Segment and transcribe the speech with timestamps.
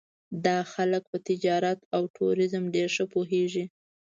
[0.45, 3.65] دا خلک په تجارت او ټوریزم ډېر ښه پوهېږي.